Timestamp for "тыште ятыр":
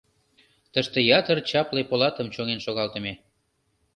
0.73-1.37